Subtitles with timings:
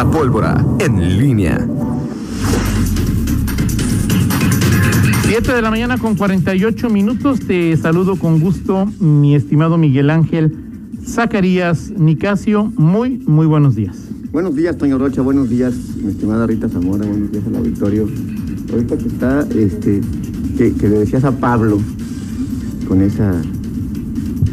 [0.00, 1.68] La pólvora en línea.
[5.24, 7.40] 7 de la mañana con 48 minutos.
[7.40, 10.56] Te saludo con gusto, mi estimado Miguel Ángel
[11.06, 12.72] Zacarías Nicasio.
[12.78, 13.98] Muy, muy buenos días.
[14.32, 15.20] Buenos días, Toño Rocha.
[15.20, 17.04] Buenos días, mi estimada Rita Zamora.
[17.04, 18.08] Buenos días al auditorio.
[18.72, 20.00] Ahorita que está, este,
[20.56, 21.78] que, que le decías a Pablo
[22.88, 23.34] con esa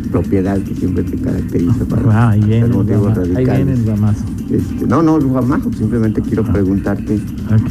[0.07, 3.83] propiedad que siempre te caracteriza para Ah, ahí viene, el motivos guama- ahí viene el
[3.83, 4.23] guamazo.
[4.49, 6.53] Este, no, no, jamás, simplemente quiero Ah.
[6.53, 7.19] preguntarte,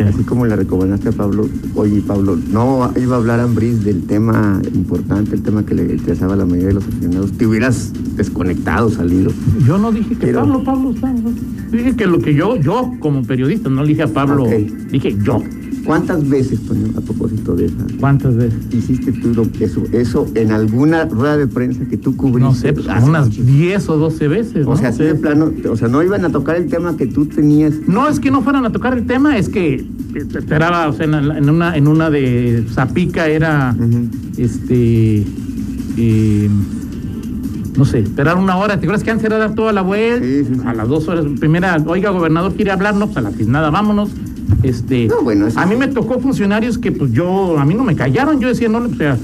[0.06, 4.60] así como le recomendaste a Pablo, oye Pablo, no iba a hablar Ambris del tema
[4.74, 8.90] importante, el tema que le interesaba a la mayoría de los aficionados, te hubieras desconectado,
[8.90, 9.32] salido.
[9.66, 11.12] Yo no dije que Pero- Pablo, Pablo está.
[11.12, 11.30] ¿no?
[11.72, 14.44] Dije que lo que yo, yo como periodista, no le dije a Pablo,
[14.92, 15.42] dije yo.
[15.86, 18.58] ¿Cuántas veces, Toño, a propósito de esa, ¿Cuántas veces?
[18.72, 22.40] hiciste tú lo- eso, eso en alguna rueda de prensa que tú cubriste?
[22.40, 23.42] No sé, pues, hace unas mucho?
[23.44, 24.66] 10 o 12 veces.
[24.66, 25.04] O sea, así Sí.
[25.04, 27.74] de plano, o sea, no iban a tocar el tema que tú tenías.
[27.86, 29.84] No es que no fueran a tocar el tema, es que
[30.36, 33.74] esperaba, o sea, en, una, en una de Zapica era,
[34.36, 35.24] este,
[35.96, 36.50] eh,
[37.76, 38.74] no sé, esperar una hora.
[38.80, 40.24] ¿Te acuerdas que antes era dar toda la vuelta?
[40.26, 40.60] Sí, sí, sí.
[40.66, 44.10] A las dos horas, primera, oiga, gobernador, quiere hablar, no, pues a la nada, vámonos.
[44.62, 47.94] Este, No, bueno, a mí me tocó funcionarios que, pues yo, a mí no me
[47.96, 49.16] callaron, yo decía, no, o sea,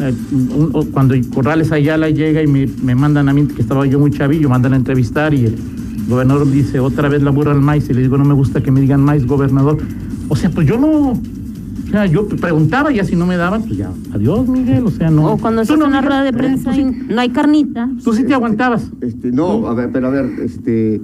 [0.00, 3.86] eh, un- o- cuando Corrales Ayala llega y me, me mandan a mí, que estaba
[3.86, 5.56] yo muy chavillo, mandan a entrevistar y el
[6.08, 8.70] gobernador dice otra vez la burra al maíz y le digo, no me gusta que
[8.70, 9.78] me digan maíz, gobernador.
[10.28, 11.18] O sea, pues yo no, o
[11.90, 15.10] sea, yo preguntaba y ya si no me daban, pues ya, adiós, Miguel, o sea,
[15.10, 15.32] no.
[15.32, 16.32] O cuando estás no, una rueda de ¿eh?
[16.32, 17.88] prensa sí- y no hay carnita.
[18.02, 18.90] Tú sí te aguantabas.
[19.00, 21.00] Este, no, a ver, pero a ver, este.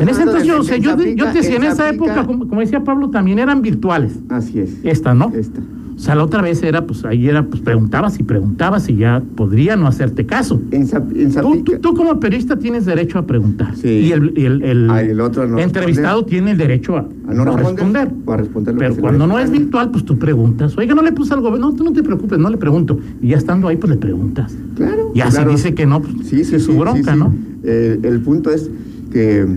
[0.00, 2.48] ¿Estás En ese entonces, yo, o sea, yo, yo te decía, en esa época, como,
[2.48, 4.18] como decía Pablo, también eran virtuales.
[4.28, 4.76] Así es.
[4.82, 5.32] Esta, ¿no?
[5.34, 5.60] Esta.
[5.96, 9.20] O sea, la otra vez era, pues ahí era, pues preguntabas y preguntabas y ya
[9.34, 10.62] podría no hacerte caso.
[10.70, 11.64] En, Zap- en Tú, Zapica.
[11.64, 13.74] tú- tú como periodista tienes derecho a preguntar.
[13.74, 13.88] Sí.
[13.88, 17.00] Y el, y el- el Ah, y el otro no entrevistado tiene el derecho a,
[17.26, 20.78] A no responder, a responder Pero cuando no es virtual, pues tú preguntas.
[20.78, 21.70] Oiga, no le puse al gobierno.
[21.70, 22.96] No, tú no te preocupes, no le pregunto.
[23.20, 24.56] Y ya estando ahí, pues le preguntas.
[24.76, 25.10] Claro.
[25.16, 25.50] Y así claro.
[25.50, 27.24] dice que no, pues, Sí, sí, es su bronca, sí, sí.
[27.24, 27.34] ¿no?
[27.64, 28.70] Eh, el punto es
[29.12, 29.48] que.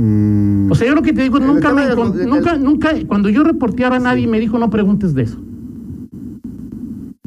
[0.00, 2.90] Mm, O sea, yo lo que te digo, nunca me de- encon- de- nunca, nunca,
[3.06, 5.38] cuando yo reporteaba a nadie me dijo no preguntes de eso.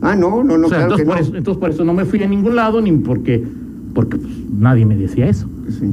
[0.01, 1.21] ah, no, no, no, o sea, claro que entonces, por no.
[1.21, 3.45] eso, entonces por eso no me fui a ningún lado, ni porque,
[3.93, 5.47] porque pues, nadie me decía eso.
[5.67, 5.91] Sí.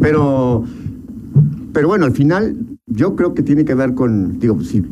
[0.00, 0.64] Pero,
[1.72, 4.82] pero bueno, al final yo creo que tiene que ver con, digo, si,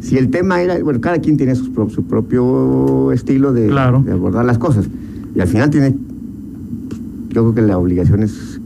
[0.00, 4.02] si el tema era, bueno, cada quien tiene su, su propio estilo de, Claro.
[4.04, 4.88] de abordar las cosas.
[5.34, 5.92] Y al final tiene,
[6.88, 7.00] pues,
[7.30, 8.59] yo creo que la obligación es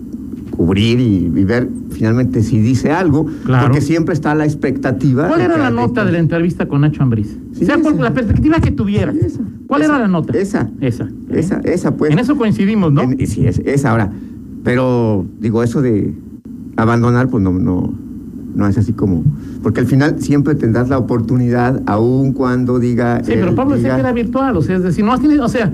[0.57, 3.67] cubrir y, y ver finalmente si dice algo, Claro.
[3.67, 5.29] porque siempre está la expectativa.
[5.29, 7.37] ¿Cuál era la nota de la entrevista con Nacho Ambriz?
[7.53, 8.03] Sí, sea cual- esa.
[8.05, 8.71] la perspectiva que
[9.13, 9.41] esa.
[9.67, 9.91] ¿Cuál Esa.
[9.93, 10.37] era la nota?
[10.39, 10.71] Esa.
[10.81, 11.09] Esa.
[11.31, 12.13] Esa, esa pues.
[12.13, 13.03] En eso coincidimos, ¿no?
[13.03, 14.11] En- y sí, es, es ahora.
[14.63, 16.15] Pero, digo, eso de
[16.77, 17.93] abandonar, pues no, no,
[18.55, 19.25] no es así como.
[19.63, 23.23] Porque al final siempre tendrás la oportunidad, aun cuando diga.
[23.25, 25.49] Sí, pero Pablo decía que era virtual, o sea, es decir, no has tenido, o
[25.49, 25.73] sea,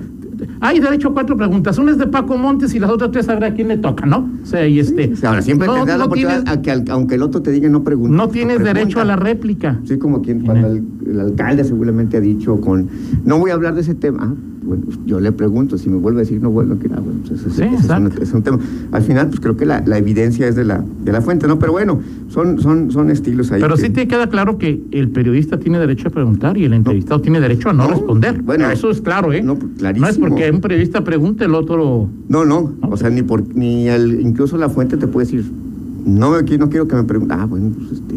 [0.60, 1.78] hay derecho a cuatro preguntas.
[1.78, 4.28] Una es de Paco Montes y las otras tres sabrá a quién le toca, ¿no?
[4.42, 5.12] O sea, y este.
[5.26, 7.50] Ahora siempre no, tendrás la no oportunidad, tienes, a que al- aunque el otro te
[7.50, 8.16] diga no pregunta.
[8.16, 8.78] no tienes pregunta.
[8.78, 9.78] derecho a la réplica.
[9.84, 12.88] Sí, como quien, cuando el, el alcalde seguramente ha dicho con.
[13.24, 14.34] No voy a hablar de ese tema.
[14.62, 17.40] Bueno, yo le pregunto, si me vuelve a decir no vuelvo a ah, bueno, pues
[17.40, 18.22] Sí, es, un, exacto.
[18.22, 18.58] es un tema.
[18.92, 21.58] Al final, pues creo que la, la evidencia es de la, de la fuente, ¿no?
[21.58, 21.98] Pero bueno,
[22.28, 23.60] son, son, son estilos ahí.
[23.60, 26.74] Pero que- sí te queda claro que el periodista tiene derecho a preguntar y el
[26.74, 28.42] entrevistado tiene derecho a no, No, responder.
[28.42, 29.42] bueno, eso es claro, ¿eh?
[29.42, 30.06] no, clarísimo.
[30.08, 32.08] es porque un periodista pregunte, el otro.
[32.28, 35.50] No, no, o sea, ni por ni el, incluso la fuente te puede decir,
[36.04, 37.34] no, qui- no quiero que me pregunte.
[37.36, 38.14] Ah, bueno, pues este,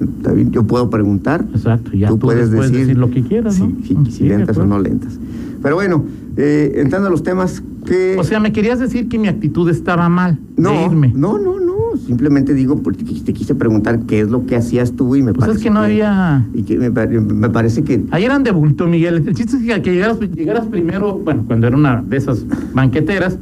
[0.00, 1.44] está bien, yo puedo preguntar.
[1.54, 3.76] Exacto, ya tú, tú puedes decir, decir lo que quieras, si, ¿no?
[3.84, 5.18] si- si sí, lentas o no lentas.
[5.62, 6.04] Pero bueno,
[6.36, 8.16] eh, entrando a los temas que...
[8.18, 11.12] O sea, me querías decir que mi actitud estaba mal no, de irme.
[11.16, 11.74] no, no, no,
[12.06, 15.32] simplemente digo, porque te te quise preguntar qué es lo que hacías tú y me
[15.32, 18.04] Pues es parece que no había- Y que me, pare- me parece que...
[18.12, 19.24] Ahí eran de bulto, Miguel.
[19.26, 23.36] El chiste es que, que llegaras, llegaras primero, bueno, cuando era una de esas banqueteras,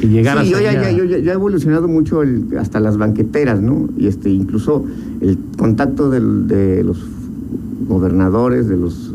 [0.00, 0.44] que llegaras.
[0.46, 3.88] Sí, yo ya, ya, ya- ha evolucionado mucho el- hasta las banqueteras, ¿no?
[3.98, 4.84] Y este, incluso
[5.20, 7.04] el contacto del- de los
[7.88, 9.14] gobernadores, de los...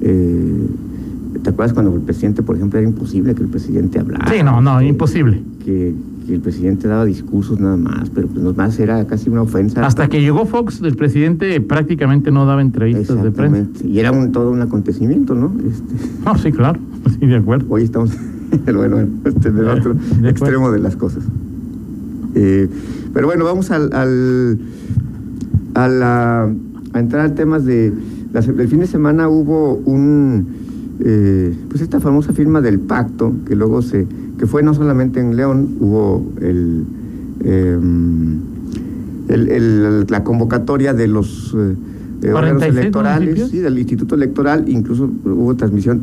[0.00, 0.66] eh,
[1.42, 4.30] ¿Te acuerdas cuando el presidente, por ejemplo, era imposible que el presidente hablara?
[4.32, 5.40] Sí, no, no, Que- imposible.
[5.64, 5.94] Que,
[6.26, 9.86] que el presidente daba discursos nada más, pero pues más era casi una ofensa.
[9.86, 13.66] Hasta que llegó Fox, el presidente prácticamente no daba entrevistas de prensa.
[13.86, 15.52] Y era un, todo un acontecimiento, ¿no?
[15.66, 15.94] Este,
[16.24, 16.80] No, sí, claro.
[17.18, 17.66] Sí, de acuerdo.
[17.70, 18.10] hoy estamos
[18.74, 21.22] bueno, este, en el Eh, otro extremo de las cosas.
[22.34, 22.68] Eh,
[23.12, 24.58] pero bueno, vamos al, al-
[25.74, 26.50] a, la-
[26.92, 27.92] a entrar a temas de...
[28.34, 30.46] el fin de semana hubo un...
[31.00, 34.06] eh, pues esta famosa firma del pacto, que luego se...
[34.38, 36.84] que fue no solamente en León, hubo el...
[37.44, 38.38] em,
[39.28, 41.74] el- el- la convocatoria de los eh,
[42.32, 46.00] órganos 46 electorales, sí, del Instituto Electoral, incluso hubo transmisión.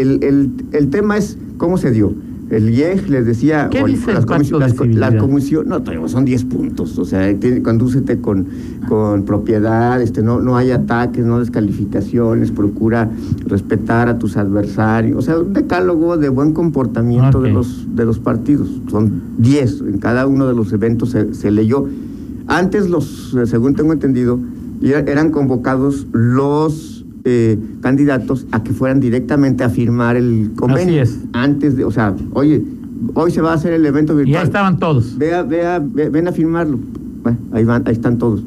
[0.00, 2.12] El, el, el tema es cómo se dio.
[2.50, 3.68] El IEG les decía...
[3.70, 5.18] ¿Qué dice el las pacto comisi- de las co- la civilidad?
[5.18, 8.46] comisión, no, son 10 puntos, o sea, tiene- condúcete con,
[8.86, 13.10] con propiedad, este, no, no hay ataques, no descalificaciones, procura
[13.46, 18.18] respetar a tus adversarios, o sea, un decálogo de buen comportamiento de los de los
[18.18, 21.88] partidos, son 10, en cada uno de los eventos se, se leyó.
[22.46, 24.38] Antes los, según tengo entendido,
[24.82, 31.02] eran convocados los eh, candidatos a que fueran directamente a firmar el convenio.
[31.02, 31.20] Así es.
[31.32, 32.62] Antes de, o sea, oye,
[33.14, 34.34] hoy se va a hacer el evento Y virtual.
[34.34, 35.16] ya estaban todos.
[35.18, 36.78] Vea, vea, ve- ven a firmarlo.
[37.22, 38.42] Bueno, ahí van, ahí están todos.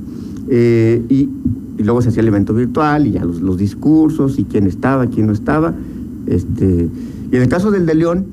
[0.49, 1.29] Eh, y,
[1.77, 5.07] y luego se hacía el evento virtual y ya los, los discursos y quién estaba,
[5.07, 5.73] quién no estaba.
[6.27, 6.89] Este,
[7.31, 8.25] y en el caso del de León,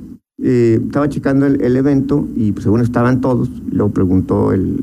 [0.43, 4.77] eh, estaba checando el, el evento y pues, según estaban todos, luego preguntó el,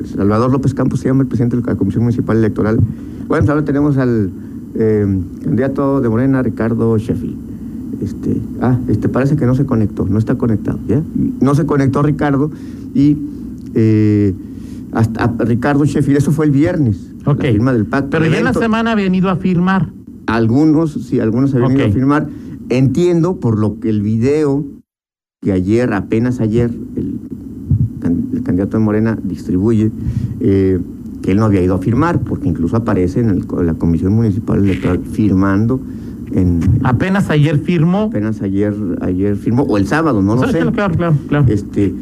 [0.00, 2.76] el Salvador López Campos, se llama el presidente de la Comisión Municipal Electoral.
[2.76, 4.30] Bueno, pues ahora tenemos al
[4.78, 5.06] eh,
[5.42, 7.36] candidato de Morena, Ricardo Sheffield.
[8.02, 11.02] Este, ah, este parece que no se conectó, no está conectado, ¿ya?
[11.40, 12.50] No se conectó Ricardo
[12.94, 13.16] y
[13.74, 14.34] eh,
[14.92, 17.42] hasta a Ricardo Sheffield, eso fue el viernes, Ok.
[17.42, 18.10] la firma del pacto.
[18.10, 19.90] Pero ya en la semana ha venido a firmar.
[20.26, 21.90] Algunos, sí, algunos habían ido Ok.
[21.90, 22.28] a firmar.
[22.68, 24.64] Entiendo por lo que el video
[25.42, 29.90] que ayer, apenas ayer, el candidato de Morena distribuye,
[30.40, 30.78] eh,
[31.22, 34.12] que él no había ido a firmar, porque incluso aparece en, el co- la Comisión
[34.14, 35.80] Municipal Electoral firmando
[36.32, 38.02] en Apenas ayer firmó.
[38.04, 40.58] apenas ayer, ayer firmó, o el sábado, no lo sé.
[40.58, 41.44] Claro, claro, claro.
[41.48, 41.94] Este,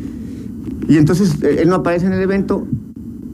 [0.88, 2.66] y entonces eh, él no aparece en el evento,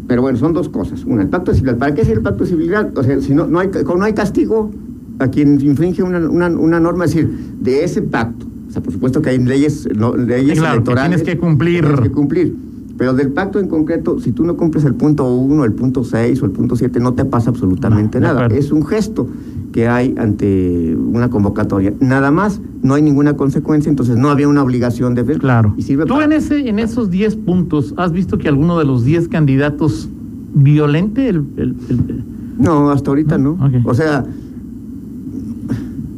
[0.07, 1.05] pero bueno, son dos cosas.
[1.05, 1.79] Una, el pacto de civilidad.
[1.79, 2.97] ¿Para qué sirve el pacto de civilidad?
[2.97, 4.71] O sea, si no, no, hay, como no hay castigo
[5.19, 7.31] a quien infringe una, una, una norma, es decir,
[7.61, 8.47] de ese pacto.
[8.69, 11.23] O sea, por supuesto que hay leyes, no, leyes Sí, claro, que electorales.
[11.23, 11.81] tienes que cumplir.
[11.85, 12.55] Tienes que cumplir.
[13.03, 16.41] Pero del pacto en concreto, si tú no cumples el punto 1, el punto 6
[16.41, 18.47] o el punto 7, no te pasa absolutamente No, nada.
[18.47, 19.27] Es un gesto
[19.73, 21.93] que hay ante una convocatoria.
[21.99, 25.41] Nada más, no hay ninguna consecuencia, entonces no había una obligación de ver.
[25.41, 25.75] Claro.
[25.77, 28.85] Y sirve Tú para- en ese, en esos 10 puntos, ¿has visto que alguno de
[28.85, 30.09] los 10 candidatos
[30.55, 32.25] violente el, el- el-
[32.57, 33.59] No, hasta ahorita no.
[33.85, 34.25] O sea,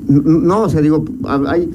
[0.06, 1.02] no, o sea, digo,
[1.46, 1.70] hay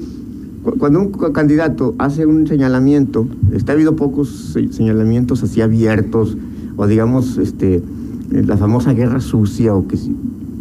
[0.78, 6.36] cuando un candidato hace un señalamiento, está ha habido pocos se- señalamientos así abiertos
[6.76, 7.82] o digamos, este, eh,
[8.46, 9.96] la famosa guerra sucia o que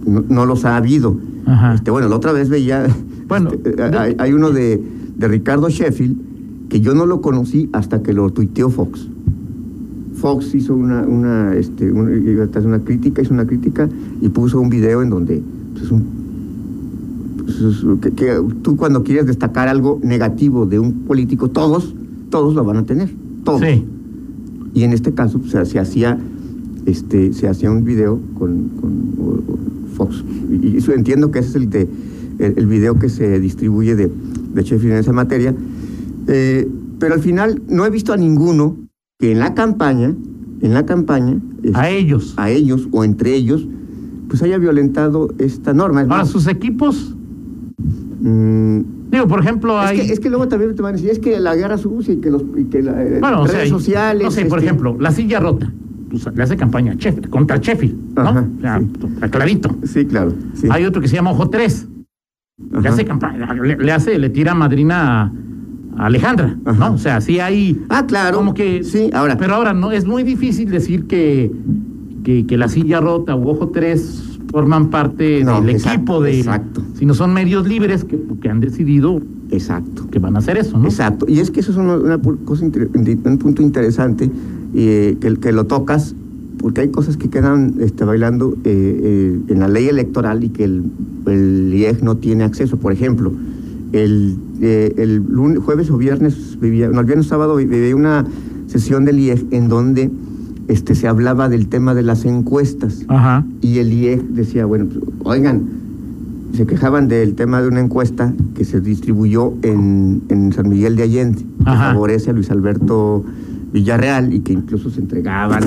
[0.06, 1.18] no, no los ha habido.
[1.46, 1.74] Ajá.
[1.76, 2.88] Este, bueno, la otra vez veía,
[3.28, 4.82] Bueno, este, eh, hay, hay uno de,
[5.18, 6.18] de Ricardo Sheffield
[6.70, 9.08] que yo no lo conocí hasta que lo tuiteó Fox.
[10.16, 12.12] Fox hizo una, una, este, una,
[12.66, 13.88] una crítica, hizo una crítica
[14.22, 15.42] y puso un video en donde
[15.82, 16.19] es un- pues, es-
[18.02, 21.94] que, que tú cuando quieres destacar algo negativo de un político, todos,
[22.30, 23.10] todos lo van a tener,
[23.44, 23.62] todos.
[23.62, 23.86] Sí.
[24.74, 26.18] Y en este caso pues, se, hacía
[26.86, 28.70] este se hacía un video con,
[29.96, 30.24] Fox.
[30.52, 31.88] Y, eso entiendo que ese es el de
[32.40, 34.10] el, el video que se distribuye de,
[34.54, 35.54] de Sheffield en esa materia.
[36.28, 36.70] Eh,
[37.00, 38.78] pero al final no he visto a ninguno
[39.18, 40.16] que en la campaña,
[40.62, 41.40] en la campaña,
[41.74, 42.34] a ellos.
[42.38, 43.68] a ellos o entre ellos,
[44.28, 46.02] pues haya violentado esta norma.
[46.02, 47.16] Es Ahora, más, sus equipos,
[48.20, 48.80] mm,
[49.12, 49.98] digo, por ejemplo, es, hay...
[49.98, 52.18] que, es que luego también te van a decir, es que la guerra sucia y
[52.18, 54.24] que los y que la, eh, bueno, o redes sea, sociales.
[54.24, 55.72] No sé, por este, ejemplo, la silla rota.
[56.10, 58.22] Pues, le hace campaña a Sheffield, contra Sheffield, ¿no?
[58.22, 58.88] Ajá, O sea, sí.
[59.14, 59.76] está clarito.
[59.84, 60.34] Sí, claro.
[60.56, 60.68] sí.
[60.72, 61.88] Hay otro que se llama Ojo 3.
[62.82, 65.32] Le hace campaña, le, le hace, le tira madrina a,
[65.98, 66.90] a Alejandra, Ajá.
[66.90, 66.96] ¿no?
[66.96, 67.80] O sea, sí hay.
[67.90, 68.38] Ah, claro.
[68.38, 68.84] Como que.
[68.84, 69.38] Sí, ahora.
[69.38, 71.52] Pero ahora no, es muy difícil decir que,
[72.24, 76.38] que, que la silla rota u Ojo 3 forman parte No, del exacto, equipo de.
[76.40, 76.82] exacto.
[76.96, 80.08] Sino son medios libres que, que han decidido Exacto.
[80.10, 80.86] que van a hacer eso, ¿no?
[80.86, 81.26] Exacto.
[81.28, 84.30] Y es que eso es una, una cosa un punto interesante
[84.76, 86.16] eh, que, que lo tocas,
[86.60, 90.66] porque hay cosas que quedan este, bailando eh, eh, en la ley electoral y que
[90.66, 90.84] el,
[91.26, 92.78] el IEG no tiene acceso.
[92.78, 93.32] Por ejemplo,
[93.92, 98.26] el, eh, el lunes, jueves o viernes, vivía, no, el viernes sábado vivía una
[98.68, 100.12] sesión del IEG en donde
[100.70, 103.04] este, se hablaba del tema de las encuestas.
[103.08, 103.44] Ajá.
[103.60, 105.64] Y el IEG decía, bueno, pues, oigan,
[106.54, 111.04] se quejaban del tema de una encuesta que se distribuyó en, en San Miguel de
[111.04, 111.94] Allende, que Ajá.
[111.94, 113.26] favorece a Luis Alberto
[113.74, 115.64] Villarreal y que incluso se entregaban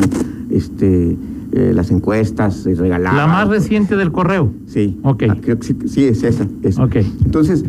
[0.50, 1.16] este,
[1.52, 3.16] eh, las encuestas, se regalaban.
[3.16, 4.52] La más reciente del correo.
[4.66, 4.98] Sí.
[5.02, 5.24] Ok.
[5.28, 6.46] Ah, creo que sí, sí, es esa.
[6.62, 6.84] esa.
[6.84, 6.96] Ok.
[7.24, 7.64] Entonces,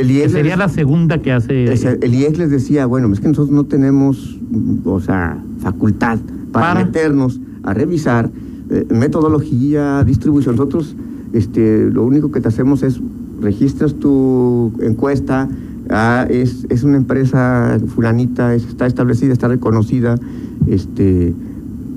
[0.00, 0.30] el IEG...
[0.30, 1.64] sería les- la segunda que hace.
[1.64, 4.38] el IEG les decía, bueno, es que nosotros no tenemos,
[4.84, 6.18] o sea, facultad
[6.52, 6.84] para, Para.
[6.84, 8.30] meternos a revisar
[8.70, 10.56] eh, metodología, distribución.
[10.56, 10.96] Nosotros,
[11.32, 13.00] este, lo único que te hacemos es
[13.40, 15.48] registras tu encuesta,
[15.90, 20.16] ah, es, es una empresa fulanita, es- está establecida, está reconocida,
[20.66, 21.34] este,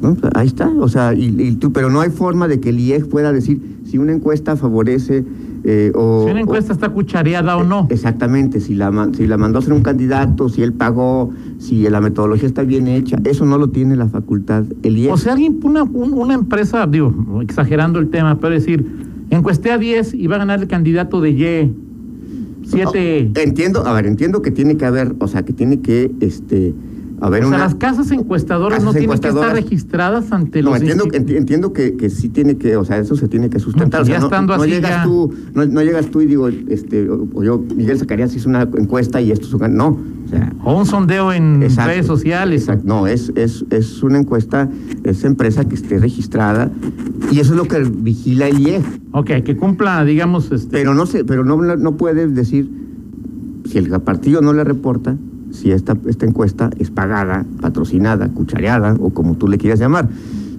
[0.02, 0.16] ¿no?
[0.36, 3.08] Ahí está, o sea, y, y tú, pero no hay forma de que el IEG
[3.10, 5.24] pueda decir si una encuesta favorece
[5.64, 6.24] eh, o...
[6.26, 7.88] Si una encuesta o- está cuchareada o no.
[7.90, 12.02] Exactamente, si la, si la mandó a hacer un candidato, si él pagó, si la
[12.02, 15.12] metodología está bien hecha, eso no lo tiene la facultad el IEG.
[15.14, 18.86] O sea, alguien, una, un- una empresa, digo, exagerando el tema, pero decir,
[19.30, 21.74] encuesté a 10 y va a ganar el candidato de Y.
[22.64, 23.32] 7.
[23.36, 26.74] No, entiendo, a ver, entiendo que tiene que haber, o sea, que tiene que, este,
[27.22, 27.66] haber o sea, una...
[27.66, 31.38] las casas encuestadoras Casas no tienen que estar registradas ante No, los entiendo, institu- enti-
[31.38, 34.00] entiendo que, que sí tiene que, o sea, eso se tiene que sustentar.
[34.00, 36.22] No, o sea, ya no, estando no así llegas ya- tú, no, no llegas tú
[36.22, 39.76] y digo, este, o, o yo, Miguel Zacarías hizo una encuesta y esto es un-
[39.76, 42.62] no, o sea, O un sondeo en Exacto, redes sociales.
[42.62, 42.84] exacto.
[42.86, 44.70] No, es, es, es una encuesta,
[45.04, 46.72] es empresa que esté registrada
[47.32, 48.84] y eso es lo que vigila el IEG.
[49.12, 52.70] Ok, que cumpla, digamos, este, Pero no sé, pero no, no puedes decir
[53.66, 55.16] si el partido no le reporta
[55.52, 60.08] si esta, esta encuesta es pagada, patrocinada, cuchareada o como tú le quieras llamar.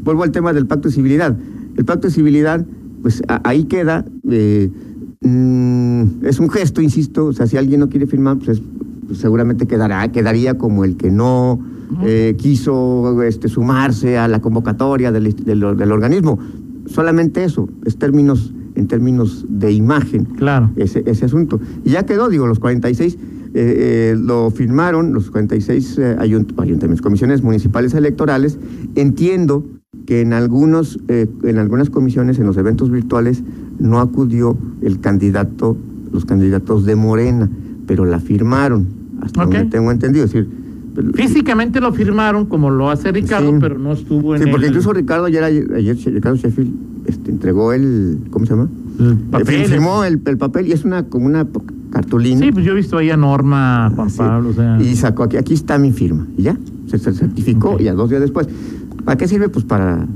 [0.04, 1.36] Vuelvo al tema del pacto de civilidad.
[1.76, 2.64] El pacto de civilidad,
[3.02, 4.70] pues a- ahí queda, eh,
[5.20, 8.62] mm, es un gesto, insisto, o sea, si alguien no quiere firmar, pues, es-
[9.06, 11.60] pues seguramente quedará, quedaría como el que no
[12.04, 16.38] eh, quiso este, sumarse a la convocatoria del, del- del organismo.
[16.86, 20.70] Solamente eso, es términos, en términos de imagen claro.
[20.76, 21.60] ese, ese asunto.
[21.84, 23.18] Y ya quedó, digo, los 46
[23.54, 28.58] eh, eh, lo firmaron, los 46 eh, ayunt- ayuntamientos, comisiones municipales electorales.
[28.94, 29.64] Entiendo
[30.06, 33.42] que en, algunos, eh, en algunas comisiones, en los eventos virtuales,
[33.78, 35.76] no acudió el candidato,
[36.12, 37.48] los candidatos de Morena,
[37.86, 38.86] pero la firmaron,
[39.20, 39.52] hasta Ok.
[39.52, 40.24] donde tengo entendido.
[40.24, 40.48] Es decir,
[41.14, 43.56] Físicamente lo firmaron como lo hace Ricardo, Sí.
[43.60, 46.72] pero no estuvo en Sí, porque el, incluso Ricardo ayer, ayer Ricardo Sheffield
[47.06, 48.68] este, entregó el, ¿cómo se llama?
[48.98, 49.64] el Eh, papel.
[49.66, 51.46] Firmó el, el papel y es una como una
[51.90, 52.40] cartulina.
[52.40, 54.18] Sí, pues yo he visto ahí a Norma, Juan Sí.
[54.18, 54.80] Pablo, o sea.
[54.80, 56.26] Y sacó aquí, aquí está mi firma.
[56.36, 56.56] Y ya,
[56.86, 58.48] se, se certificó y a dos días después.
[59.04, 59.48] ¿Para qué sirve?
[59.48, 60.06] Pues para,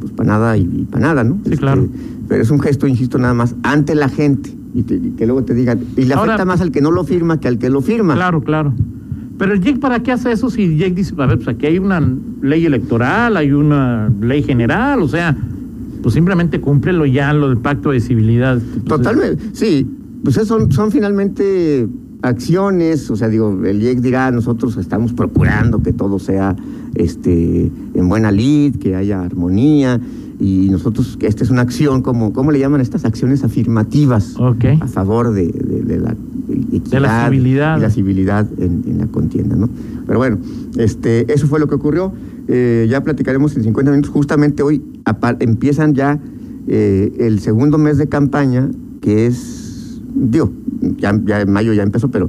[0.00, 1.36] pues para nada y, y para nada, ¿no?
[1.44, 1.88] Este, Sí, claro.
[2.28, 4.52] Pero es un gesto, insisto, nada más ante la gente.
[4.74, 5.78] Y, te- y que luego te digan.
[5.96, 8.14] Y le Ahora- afecta más al que no lo firma que al que lo firma.
[8.14, 8.74] Claro, claro.
[9.38, 11.78] Pero el JEC, ¿para qué hace eso si JEC dice, a ver, pues aquí hay
[11.78, 12.02] una
[12.42, 15.36] ley electoral, hay una ley general, o sea,
[16.02, 18.54] pues simplemente cúmplelo ya lo del pacto de civilidad.
[18.56, 19.86] Entonces, Totalmente, sí.
[20.34, 21.86] Pues son, son finalmente
[22.22, 26.56] acciones, o sea, digo, el IEC dirá, nosotros estamos procurando que todo sea
[26.96, 30.00] este en buena lid, que haya armonía,
[30.38, 34.34] y nosotros, esta es una acción, como, ¿cómo le llaman estas acciones afirmativas?
[34.38, 34.64] Ok.
[34.80, 36.14] A favor de, de- de la
[36.72, 37.78] equidad De la civilidad.
[37.78, 39.68] y la civilidad en, en la contienda, ¿no?
[40.06, 40.38] Pero bueno,
[40.76, 42.12] este, eso fue lo que ocurrió.
[42.48, 44.10] Eh, ya platicaremos en 50 minutos.
[44.10, 44.82] Justamente hoy
[45.40, 46.18] empiezan ya
[46.68, 48.68] eh, el segundo mes de campaña,
[49.00, 49.62] que es,
[50.16, 50.50] digo,
[50.98, 52.28] ya, en mayo ya empezó, pero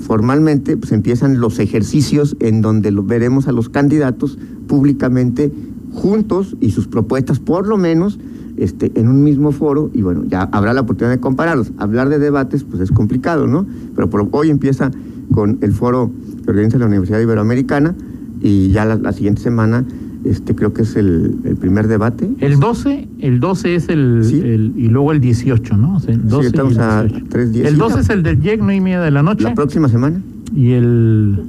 [0.00, 5.52] formalmente pues empiezan los ejercicios en donde veremos a los candidatos públicamente
[5.92, 8.18] juntos y sus propuestas, por lo menos,
[8.56, 11.72] este, en un mismo foro, y bueno, ya habrá la oportunidad de compararlos.
[11.78, 13.66] Hablar de debates, pues es complicado, ¿no?
[13.94, 14.90] Pero hoy empieza
[15.32, 16.10] con el foro
[16.44, 17.94] que organiza la Universidad Iberoamericana,
[18.40, 19.84] y ya la siguiente semana,
[20.30, 22.28] este creo que es el, el primer debate.
[22.40, 24.40] El 12, el 12 es el, Sí.
[24.40, 25.96] el- y luego el 18, ¿no?
[25.96, 27.26] O sea, el 12 y estamos el a 18.
[27.30, 27.66] tres días.
[27.68, 29.54] El Sí, 12 la- es el del JEC, no y media de la noche, La
[29.54, 30.20] próxima semana.
[30.54, 31.40] y el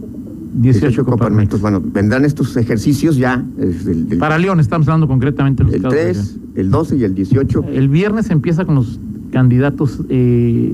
[0.61, 1.49] 18, Coparmex.
[1.49, 1.61] Coparmex.
[1.61, 3.43] Bueno, vendrán estos ejercicios ya.
[3.59, 6.71] es el, el- Para León estamos hablando concretamente de los el casos de 3, el
[6.71, 7.61] 12 y el 18.
[7.61, 7.73] León.
[7.73, 8.99] El viernes empieza con los
[9.31, 10.73] candidatos eh,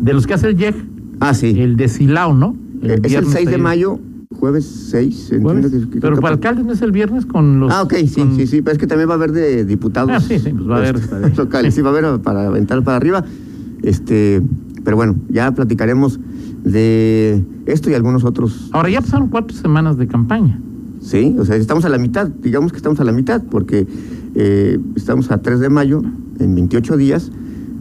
[0.00, 0.74] de los que hace el JEC,
[1.20, 1.54] Ah, sí.
[1.60, 2.56] el de Silao, ¿no?
[2.82, 4.00] Eh, es el viernes 6 de mayo,
[4.38, 5.32] jueves 6.
[5.32, 7.72] entiendo que- que- Pero para alcaldes no es el viernes con los.
[7.72, 10.10] Ah, ok, sí, con- sí, sí, pero es que también va a haber de diputados.
[10.12, 12.82] Ah, sí, sí, pues va a haber, este, locales, sí, va a haber para aventar
[12.82, 13.24] para arriba.
[13.82, 14.42] Este,
[14.84, 16.18] pero bueno, ya platicaremos
[16.64, 18.68] de esto y algunos otros.
[18.72, 20.60] Ahora ya pasaron cuatro semanas de campaña.
[21.00, 23.86] Sí, o sea, estamos a la mitad, digamos que estamos a la mitad, porque
[24.34, 26.00] eh, estamos a 3 de mayo,
[26.38, 27.30] en 28 días.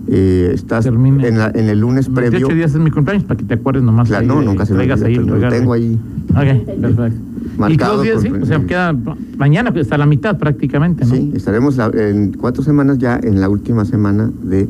[0.08, 2.32] Eh, estás en, la- en el lunes previo.
[2.32, 4.08] 28 días es mi cumpleaños, para que te acuerdes nomás.
[4.08, 5.98] Claro, ahí no, nunca se me olvida, ahí lo tengo ahí.
[6.30, 7.08] Ok, perfecto.
[7.56, 8.44] ¿Y Marcado dos días, por- sí?
[8.44, 8.96] O sea, queda
[9.38, 11.14] mañana pues, está la mitad prácticamente, ¿no?
[11.16, 14.68] Sí, estaremos la- en cuatro semanas ya en la última semana de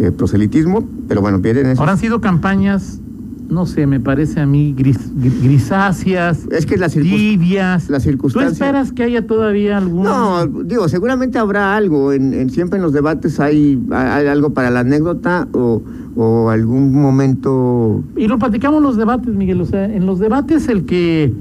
[0.00, 3.00] eh, proselitismo, pero bueno, vienen esos- Ahora han sido campañas,
[3.48, 7.88] no sé, me parece a mí gris, gri- grisáceas, Es que la, circun- tibias.
[7.90, 8.50] la ¿Tú circunstancia...
[8.52, 10.02] esperas que haya todavía algún...?
[10.04, 14.70] No, digo, seguramente habrá algo, en, en- siempre en los debates hay, hay algo para
[14.70, 15.82] la anécdota o,
[16.16, 18.02] o algún momento...
[18.16, 19.60] Y lo platicamos en los debates, Miguel.
[19.60, 21.32] O sea, en los debates el que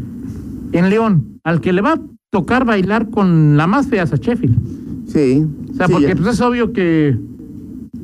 [0.72, 4.16] en León, al que le va a tocar bailar con la más fea es a
[4.18, 4.58] Sheffield.
[5.08, 5.46] Sí.
[5.72, 7.18] O sea, sí, porque pues, es obvio que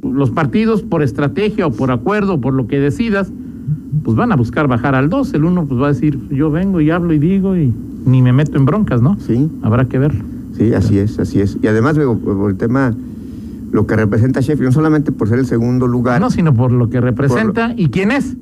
[0.03, 3.31] los partidos por estrategia o por acuerdo o por lo que decidas,
[4.03, 5.33] pues van a buscar bajar al 2.
[5.33, 7.73] El uno pues va a decir, yo vengo y hablo y digo y
[8.05, 9.17] ni me meto en broncas, ¿no?
[9.19, 9.49] Sí.
[9.61, 10.23] Habrá que verlo.
[10.57, 11.57] Sí, así es, así es.
[11.61, 12.93] Y además, luego, por el tema,
[13.71, 16.19] lo que representa Sheffield, no solamente por ser el segundo lugar.
[16.19, 18.35] No, sino por lo que representa y quién es.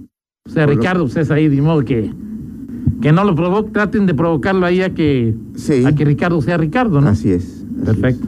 [0.48, 2.12] O sea, Ricardo, usted es ahí, de modo que,
[3.01, 5.86] que no lo provoque, traten de provocarlo ahí a que, Sí.
[5.86, 7.10] a que Ricardo sea Ricardo, ¿no?
[7.10, 7.43] Así es.
[7.43, 8.27] así Perfecto.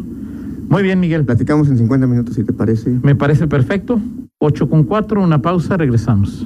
[0.70, 1.00] Muy bien.
[1.00, 1.26] Miguel.
[1.26, 2.92] Platicamos en 50 minutos, si te parece.
[3.02, 4.00] Me parece perfecto.
[4.40, 6.46] 8 con 4, una pausa, regresamos.